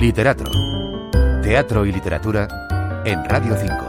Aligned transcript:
Literato. 0.00 0.50
Teatro 1.42 1.86
y 1.86 1.92
literatura 1.92 3.02
en 3.04 3.24
Radio 3.24 3.56
5. 3.56 3.88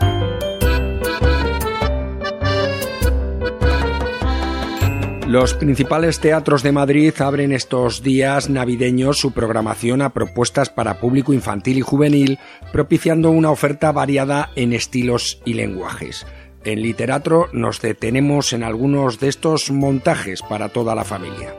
Los 5.28 5.56
principales 5.56 6.20
teatros 6.20 6.62
de 6.64 6.72
Madrid 6.72 7.14
abren 7.20 7.52
estos 7.52 8.04
días 8.04 8.50
navideños 8.50 9.18
su 9.18 9.34
programación 9.34 10.02
a 10.04 10.14
propuestas 10.14 10.70
para 10.70 11.00
público 11.00 11.34
infantil 11.34 11.80
y 11.80 11.82
juvenil, 11.82 12.40
propiciando 12.72 13.32
una 13.32 13.50
oferta 13.50 13.92
variada 13.92 14.52
en 14.56 14.74
estilos 14.74 15.42
y 15.44 15.56
lenguajes. 15.56 16.28
En 16.64 16.82
Literatro 16.82 17.50
nos 17.52 17.82
detenemos 17.82 18.54
en 18.54 18.64
algunos 18.64 19.20
de 19.20 19.30
estos 19.30 19.72
montajes 19.72 20.42
para 20.44 20.70
toda 20.70 20.94
la 20.94 21.04
familia. 21.04 21.56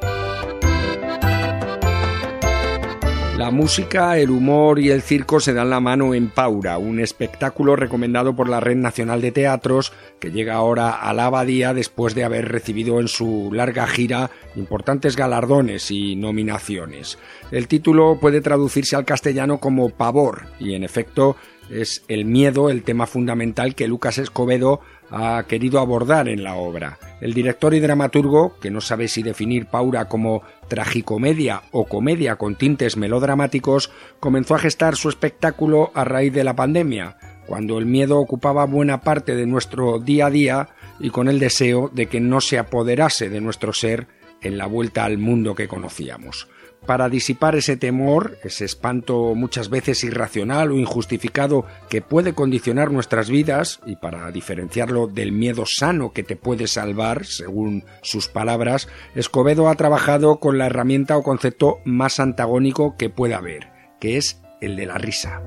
La 3.36 3.50
música, 3.50 4.16
el 4.16 4.30
humor 4.30 4.78
y 4.78 4.88
el 4.88 5.02
circo 5.02 5.40
se 5.40 5.52
dan 5.52 5.68
la 5.68 5.78
mano 5.78 6.14
en 6.14 6.30
Paura, 6.30 6.78
un 6.78 7.00
espectáculo 7.00 7.76
recomendado 7.76 8.34
por 8.34 8.48
la 8.48 8.60
Red 8.60 8.76
Nacional 8.76 9.20
de 9.20 9.30
Teatros 9.30 9.92
que 10.18 10.30
llega 10.30 10.54
ahora 10.54 10.92
a 10.92 11.12
la 11.12 11.26
abadía 11.26 11.74
después 11.74 12.14
de 12.14 12.24
haber 12.24 12.48
recibido 12.48 12.98
en 12.98 13.08
su 13.08 13.50
larga 13.52 13.86
gira 13.86 14.30
importantes 14.54 15.16
galardones 15.16 15.90
y 15.90 16.16
nominaciones. 16.16 17.18
El 17.50 17.68
título 17.68 18.18
puede 18.18 18.40
traducirse 18.40 18.96
al 18.96 19.04
castellano 19.04 19.58
como 19.60 19.90
pavor 19.90 20.46
y 20.58 20.72
en 20.72 20.82
efecto 20.82 21.36
es 21.70 22.04
el 22.08 22.24
miedo 22.24 22.70
el 22.70 22.82
tema 22.82 23.06
fundamental 23.06 23.74
que 23.74 23.88
Lucas 23.88 24.18
Escobedo 24.18 24.80
ha 25.10 25.44
querido 25.48 25.80
abordar 25.80 26.28
en 26.28 26.42
la 26.42 26.54
obra. 26.54 26.98
El 27.20 27.34
director 27.34 27.74
y 27.74 27.80
dramaturgo, 27.80 28.58
que 28.60 28.70
no 28.70 28.80
sabe 28.80 29.08
si 29.08 29.22
definir 29.22 29.66
Paura 29.66 30.06
como 30.06 30.42
tragicomedia 30.68 31.62
o 31.70 31.84
comedia 31.84 32.36
con 32.36 32.56
tintes 32.56 32.96
melodramáticos, 32.96 33.90
comenzó 34.20 34.54
a 34.54 34.58
gestar 34.58 34.96
su 34.96 35.08
espectáculo 35.08 35.90
a 35.94 36.04
raíz 36.04 36.32
de 36.32 36.44
la 36.44 36.56
pandemia, 36.56 37.16
cuando 37.46 37.78
el 37.78 37.86
miedo 37.86 38.18
ocupaba 38.18 38.66
buena 38.66 39.00
parte 39.02 39.36
de 39.36 39.46
nuestro 39.46 39.98
día 39.98 40.26
a 40.26 40.30
día 40.30 40.68
y 40.98 41.10
con 41.10 41.28
el 41.28 41.38
deseo 41.38 41.90
de 41.92 42.06
que 42.06 42.20
no 42.20 42.40
se 42.40 42.58
apoderase 42.58 43.28
de 43.28 43.40
nuestro 43.40 43.72
ser 43.72 44.08
en 44.42 44.58
la 44.58 44.66
vuelta 44.66 45.04
al 45.04 45.18
mundo 45.18 45.54
que 45.54 45.68
conocíamos 45.68 46.48
para 46.86 47.08
disipar 47.08 47.56
ese 47.56 47.76
temor, 47.76 48.38
ese 48.42 48.64
espanto 48.64 49.34
muchas 49.34 49.68
veces 49.68 50.04
irracional 50.04 50.70
o 50.70 50.78
injustificado 50.78 51.66
que 51.88 52.02
puede 52.02 52.32
condicionar 52.32 52.90
nuestras 52.90 53.28
vidas 53.28 53.80
y 53.84 53.96
para 53.96 54.30
diferenciarlo 54.30 55.06
del 55.06 55.32
miedo 55.32 55.64
sano 55.66 56.12
que 56.12 56.22
te 56.22 56.36
puede 56.36 56.66
salvar, 56.66 57.26
según 57.26 57.84
sus 58.02 58.28
palabras, 58.28 58.88
Escobedo 59.14 59.68
ha 59.68 59.74
trabajado 59.74 60.38
con 60.40 60.58
la 60.58 60.66
herramienta 60.66 61.16
o 61.16 61.22
concepto 61.22 61.80
más 61.84 62.20
antagónico 62.20 62.96
que 62.96 63.10
pueda 63.10 63.38
haber, 63.38 63.68
que 64.00 64.16
es 64.16 64.40
el 64.60 64.76
de 64.76 64.86
la 64.86 64.98
risa. 64.98 65.42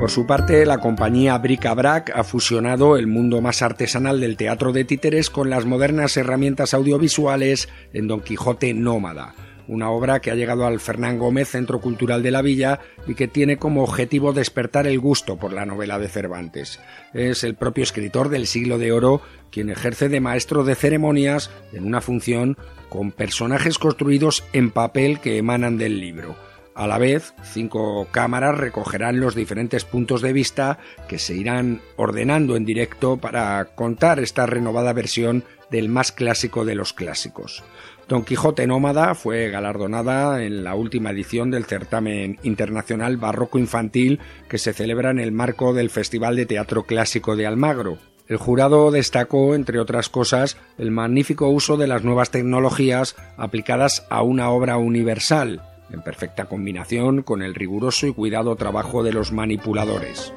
Por 0.00 0.10
su 0.10 0.24
parte, 0.24 0.64
la 0.64 0.78
compañía 0.78 1.36
Bric-a-Brac 1.36 2.12
ha 2.14 2.24
fusionado 2.24 2.96
el 2.96 3.06
mundo 3.06 3.42
más 3.42 3.60
artesanal 3.60 4.18
del 4.18 4.38
teatro 4.38 4.72
de 4.72 4.86
títeres 4.86 5.28
con 5.28 5.50
las 5.50 5.66
modernas 5.66 6.16
herramientas 6.16 6.72
audiovisuales 6.72 7.68
en 7.92 8.08
Don 8.08 8.22
Quijote 8.22 8.72
Nómada, 8.72 9.34
una 9.68 9.90
obra 9.90 10.20
que 10.20 10.30
ha 10.30 10.34
llegado 10.36 10.64
al 10.64 10.80
Fernán 10.80 11.18
Gómez 11.18 11.50
Centro 11.50 11.82
Cultural 11.82 12.22
de 12.22 12.30
la 12.30 12.40
Villa 12.40 12.80
y 13.06 13.14
que 13.14 13.28
tiene 13.28 13.58
como 13.58 13.82
objetivo 13.82 14.32
despertar 14.32 14.86
el 14.86 14.98
gusto 14.98 15.36
por 15.36 15.52
la 15.52 15.66
novela 15.66 15.98
de 15.98 16.08
Cervantes. 16.08 16.80
Es 17.12 17.44
el 17.44 17.54
propio 17.54 17.84
escritor 17.84 18.30
del 18.30 18.46
siglo 18.46 18.78
de 18.78 18.92
oro 18.92 19.20
quien 19.52 19.68
ejerce 19.68 20.08
de 20.08 20.20
maestro 20.20 20.64
de 20.64 20.76
ceremonias 20.76 21.50
en 21.74 21.84
una 21.84 22.00
función 22.00 22.56
con 22.88 23.12
personajes 23.12 23.78
construidos 23.78 24.44
en 24.54 24.70
papel 24.70 25.20
que 25.20 25.36
emanan 25.36 25.76
del 25.76 26.00
libro. 26.00 26.36
A 26.74 26.86
la 26.86 26.98
vez, 26.98 27.34
cinco 27.42 28.06
cámaras 28.10 28.56
recogerán 28.56 29.20
los 29.20 29.34
diferentes 29.34 29.84
puntos 29.84 30.22
de 30.22 30.32
vista 30.32 30.78
que 31.08 31.18
se 31.18 31.34
irán 31.34 31.82
ordenando 31.96 32.56
en 32.56 32.64
directo 32.64 33.16
para 33.16 33.64
contar 33.74 34.20
esta 34.20 34.46
renovada 34.46 34.92
versión 34.92 35.44
del 35.70 35.88
más 35.88 36.12
clásico 36.12 36.64
de 36.64 36.74
los 36.74 36.92
clásicos. 36.92 37.62
Don 38.08 38.24
Quijote 38.24 38.66
Nómada 38.66 39.14
fue 39.14 39.50
galardonada 39.50 40.42
en 40.42 40.64
la 40.64 40.74
última 40.74 41.10
edición 41.10 41.50
del 41.50 41.64
certamen 41.64 42.38
internacional 42.42 43.16
barroco 43.16 43.58
infantil 43.58 44.18
que 44.48 44.58
se 44.58 44.72
celebra 44.72 45.10
en 45.10 45.20
el 45.20 45.32
marco 45.32 45.74
del 45.74 45.90
Festival 45.90 46.34
de 46.34 46.46
Teatro 46.46 46.84
Clásico 46.84 47.36
de 47.36 47.46
Almagro. 47.46 47.98
El 48.26 48.36
jurado 48.36 48.90
destacó, 48.90 49.54
entre 49.54 49.80
otras 49.80 50.08
cosas, 50.08 50.56
el 50.78 50.92
magnífico 50.92 51.48
uso 51.48 51.76
de 51.76 51.88
las 51.88 52.04
nuevas 52.04 52.30
tecnologías 52.30 53.16
aplicadas 53.36 54.06
a 54.08 54.22
una 54.22 54.50
obra 54.50 54.76
universal, 54.76 55.62
en 55.92 56.02
perfecta 56.02 56.46
combinación 56.46 57.22
con 57.22 57.42
el 57.42 57.54
riguroso 57.54 58.06
y 58.06 58.12
cuidado 58.12 58.56
trabajo 58.56 59.02
de 59.02 59.12
los 59.12 59.32
manipuladores. 59.32 60.32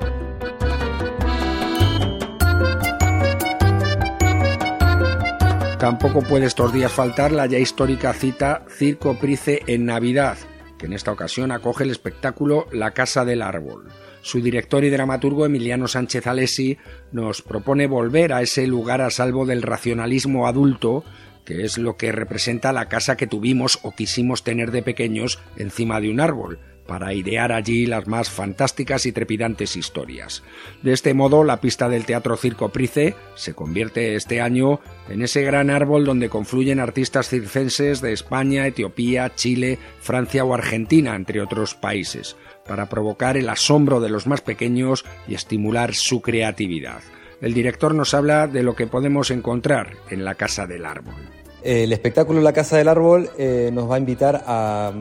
Tampoco 5.83 6.21
puede 6.21 6.45
estos 6.45 6.71
días 6.71 6.93
faltar 6.93 7.33
la 7.33 7.45
ya 7.45 7.59
histórica 7.59 8.13
cita 8.13 8.63
Circo 8.69 9.19
Price 9.19 9.63
en 9.67 9.85
Navidad, 9.85 10.37
que 10.77 10.85
en 10.85 10.93
esta 10.93 11.11
ocasión 11.11 11.51
acoge 11.51 11.83
el 11.83 11.91
espectáculo 11.91 12.67
La 12.71 12.91
Casa 12.91 13.25
del 13.25 13.41
Árbol. 13.41 13.89
Su 14.21 14.41
director 14.41 14.85
y 14.85 14.89
dramaturgo 14.89 15.45
Emiliano 15.45 15.89
Sánchez 15.89 16.25
Alesi 16.27 16.77
nos 17.11 17.41
propone 17.41 17.87
volver 17.87 18.31
a 18.31 18.41
ese 18.41 18.65
lugar 18.65 19.01
a 19.01 19.09
salvo 19.09 19.45
del 19.45 19.61
racionalismo 19.61 20.47
adulto 20.47 21.03
que 21.45 21.63
es 21.63 21.77
lo 21.77 21.97
que 21.97 22.11
representa 22.11 22.73
la 22.73 22.89
casa 22.89 23.17
que 23.17 23.27
tuvimos 23.27 23.79
o 23.83 23.91
quisimos 23.91 24.43
tener 24.43 24.71
de 24.71 24.83
pequeños 24.83 25.39
encima 25.57 25.99
de 25.99 26.09
un 26.09 26.19
árbol, 26.19 26.59
para 26.87 27.13
idear 27.13 27.51
allí 27.51 27.85
las 27.85 28.07
más 28.07 28.29
fantásticas 28.29 29.05
y 29.05 29.11
trepidantes 29.11 29.75
historias. 29.75 30.43
De 30.81 30.93
este 30.93 31.13
modo, 31.13 31.43
la 31.43 31.61
pista 31.61 31.89
del 31.89 32.05
Teatro 32.05 32.35
Circo 32.37 32.69
Price 32.69 33.15
se 33.35 33.53
convierte 33.53 34.15
este 34.15 34.41
año 34.41 34.79
en 35.09 35.21
ese 35.21 35.43
gran 35.43 35.69
árbol 35.69 36.05
donde 36.05 36.29
confluyen 36.29 36.79
artistas 36.79 37.29
circenses 37.29 38.01
de 38.01 38.13
España, 38.13 38.67
Etiopía, 38.67 39.33
Chile, 39.35 39.79
Francia 40.01 40.43
o 40.43 40.53
Argentina, 40.53 41.15
entre 41.15 41.41
otros 41.41 41.75
países, 41.75 42.35
para 42.67 42.89
provocar 42.89 43.37
el 43.37 43.49
asombro 43.49 44.01
de 44.01 44.09
los 44.09 44.27
más 44.27 44.41
pequeños 44.41 45.05
y 45.27 45.35
estimular 45.35 45.93
su 45.93 46.21
creatividad. 46.21 47.01
El 47.43 47.53
director 47.53 47.93
nos 47.93 48.13
habla 48.13 48.47
de 48.47 48.63
lo 48.63 48.73
que 48.73 48.87
podemos 48.87 49.29
encontrar 49.29 49.97
en 50.09 50.23
la 50.23 50.35
Casa 50.35 50.65
del 50.65 50.85
Árbol. 50.85 51.13
El 51.61 51.91
espectáculo 51.91 52.39
La 52.39 52.53
Casa 52.53 52.77
del 52.77 52.87
Árbol 52.87 53.29
eh, 53.37 53.69
nos 53.73 53.91
va 53.91 53.95
a 53.95 53.99
invitar 53.99 54.45
a, 54.47 54.93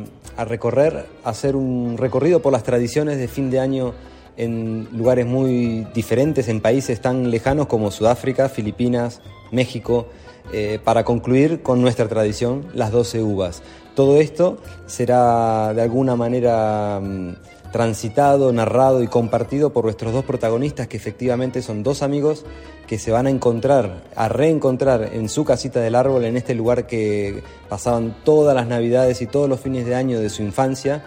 recorrer, 0.44 1.06
a 1.22 1.30
hacer 1.30 1.54
un 1.54 1.96
recorrido 1.96 2.42
por 2.42 2.52
las 2.52 2.64
tradiciones 2.64 3.18
de 3.18 3.28
fin 3.28 3.48
de 3.48 3.60
año 3.60 3.94
en 4.36 4.88
lugares 4.90 5.24
muy 5.24 5.86
diferentes, 5.94 6.48
en 6.48 6.60
países 6.60 7.00
tan 7.00 7.30
lejanos 7.30 7.68
como 7.68 7.92
Sudáfrica, 7.92 8.48
Filipinas, 8.48 9.20
México, 9.52 10.08
eh, 10.52 10.80
para 10.82 11.04
concluir 11.04 11.62
con 11.62 11.80
nuestra 11.80 12.08
tradición, 12.08 12.66
las 12.74 12.90
12 12.90 13.22
uvas. 13.22 13.62
Todo 13.94 14.18
esto 14.18 14.58
será 14.86 15.72
de 15.74 15.82
alguna 15.82 16.16
manera 16.16 16.98
mm, 17.00 17.34
transitado, 17.72 18.52
narrado 18.52 19.02
y 19.02 19.08
compartido 19.08 19.72
por 19.72 19.84
nuestros 19.84 20.12
dos 20.12 20.24
protagonistas, 20.24 20.86
que 20.86 20.96
efectivamente 20.96 21.62
son 21.62 21.82
dos 21.82 22.02
amigos 22.02 22.44
que 22.86 22.98
se 22.98 23.10
van 23.10 23.26
a 23.26 23.30
encontrar, 23.30 24.04
a 24.14 24.28
reencontrar 24.28 25.10
en 25.14 25.28
su 25.28 25.44
casita 25.44 25.80
del 25.80 25.94
árbol, 25.94 26.24
en 26.24 26.36
este 26.36 26.54
lugar 26.54 26.86
que 26.86 27.42
pasaban 27.68 28.14
todas 28.22 28.54
las 28.54 28.66
navidades 28.66 29.22
y 29.22 29.26
todos 29.26 29.48
los 29.48 29.60
fines 29.60 29.86
de 29.86 29.94
año 29.94 30.20
de 30.20 30.28
su 30.28 30.42
infancia, 30.42 31.04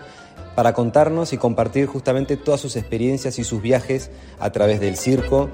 para 0.55 0.73
contarnos 0.73 1.33
y 1.33 1.37
compartir 1.37 1.85
justamente 1.85 2.37
todas 2.37 2.59
sus 2.59 2.75
experiencias 2.75 3.39
y 3.39 3.43
sus 3.43 3.61
viajes 3.61 4.09
a 4.39 4.49
través 4.51 4.79
del 4.79 4.97
circo. 4.97 5.49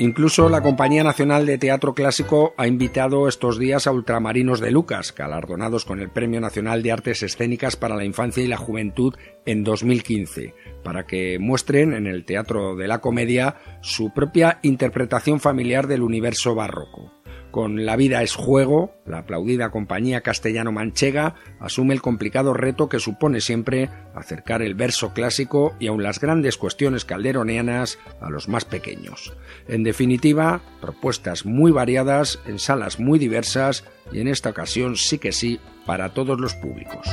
Incluso 0.00 0.48
la 0.48 0.62
Compañía 0.62 1.02
Nacional 1.02 1.44
de 1.44 1.58
Teatro 1.58 1.92
Clásico 1.92 2.54
ha 2.56 2.68
invitado 2.68 3.26
estos 3.26 3.58
días 3.58 3.88
a 3.88 3.90
ultramarinos 3.90 4.60
de 4.60 4.70
Lucas, 4.70 5.12
galardonados 5.12 5.84
con 5.84 5.98
el 5.98 6.08
Premio 6.08 6.40
Nacional 6.40 6.84
de 6.84 6.92
Artes 6.92 7.24
Escénicas 7.24 7.74
para 7.74 7.96
la 7.96 8.04
Infancia 8.04 8.44
y 8.44 8.46
la 8.46 8.58
Juventud 8.58 9.16
en 9.44 9.64
2015, 9.64 10.54
para 10.84 11.04
que 11.04 11.40
muestren 11.40 11.94
en 11.94 12.06
el 12.06 12.24
Teatro 12.24 12.76
de 12.76 12.86
la 12.86 13.00
Comedia 13.00 13.56
su 13.80 14.14
propia 14.14 14.60
interpretación 14.62 15.40
familiar 15.40 15.88
del 15.88 16.02
universo 16.02 16.54
barroco. 16.54 17.17
Con 17.50 17.86
La 17.86 17.96
vida 17.96 18.22
es 18.22 18.34
juego, 18.34 18.94
la 19.06 19.18
aplaudida 19.18 19.70
compañía 19.70 20.20
castellano-manchega 20.20 21.34
asume 21.60 21.94
el 21.94 22.02
complicado 22.02 22.52
reto 22.52 22.88
que 22.88 23.00
supone 23.00 23.40
siempre 23.40 23.88
acercar 24.14 24.60
el 24.60 24.74
verso 24.74 25.14
clásico 25.14 25.74
y 25.78 25.86
aun 25.86 26.02
las 26.02 26.20
grandes 26.20 26.58
cuestiones 26.58 27.06
calderonianas 27.06 27.98
a 28.20 28.28
los 28.28 28.48
más 28.48 28.66
pequeños. 28.66 29.32
En 29.66 29.82
definitiva, 29.82 30.60
propuestas 30.80 31.46
muy 31.46 31.72
variadas 31.72 32.38
en 32.46 32.58
salas 32.58 33.00
muy 33.00 33.18
diversas 33.18 33.84
y 34.12 34.20
en 34.20 34.28
esta 34.28 34.50
ocasión 34.50 34.96
sí 34.96 35.18
que 35.18 35.32
sí 35.32 35.58
para 35.86 36.10
todos 36.10 36.38
los 36.38 36.54
públicos. 36.54 37.06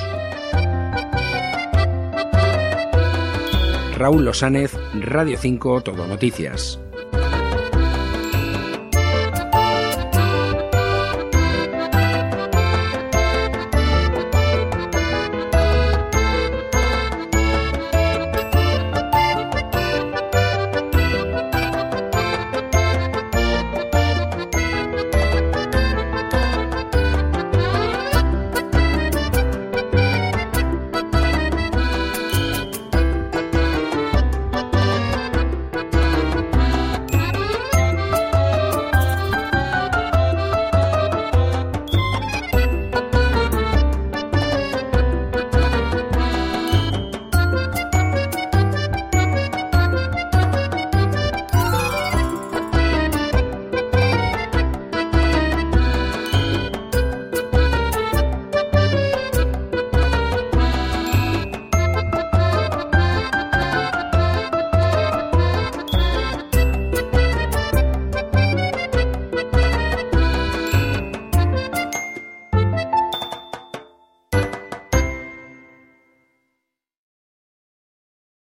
Raúl 3.97 4.25
Losánez, 4.25 4.77
Radio 4.99 5.37
5, 5.37 5.81
Todo 5.81 6.05
Noticias. 6.05 6.81